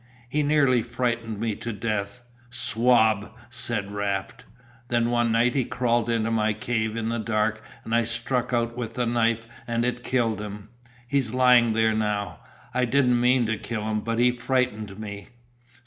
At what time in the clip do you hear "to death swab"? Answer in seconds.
1.57-3.35